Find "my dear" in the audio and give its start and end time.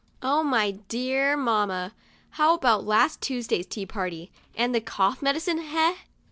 0.41-1.37